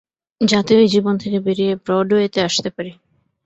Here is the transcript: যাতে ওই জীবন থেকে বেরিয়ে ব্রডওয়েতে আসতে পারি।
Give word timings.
যাতে 0.41 0.71
ওই 0.75 0.87
জীবন 0.87 1.15
থেকে 1.17 1.37
বেরিয়ে 1.39 1.73
ব্রডওয়েতে 1.83 2.39
আসতে 2.47 2.69
পারি। 2.75 2.91